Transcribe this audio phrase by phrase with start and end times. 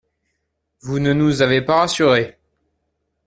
[0.79, 2.39] Vous ne nous avez pas rassurés.